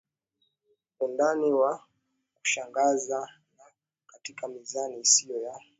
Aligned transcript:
undani 0.99 1.53
wa 1.53 1.85
kushangaza 2.37 3.29
na 3.57 3.63
katika 4.07 4.47
mizani 4.47 4.99
isiyo 4.99 5.41
ya 5.41 5.59